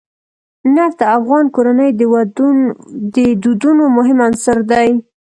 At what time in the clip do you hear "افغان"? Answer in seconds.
1.17-1.45